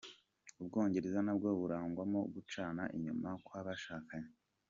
U 0.61 0.63
Bwongereza 0.67 1.19
nabwo 1.25 1.47
burangwamo 1.59 2.19
gucana 2.33 2.83
inyuma 2.95 3.29
kw’abashakanye. 3.45 4.31